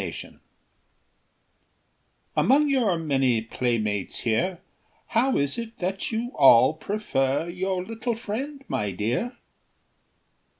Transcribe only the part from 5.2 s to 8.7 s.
is it that you all prefer Your little friend,